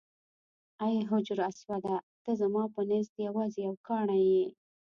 ای 0.83 0.95
حجر 1.09 1.39
اسوده 1.49 1.95
ته 2.23 2.31
زما 2.41 2.63
په 2.73 2.81
نزد 2.89 3.13
یوازې 3.27 3.59
یو 3.67 3.75
کاڼی 3.87 4.21
یې. 4.35 4.45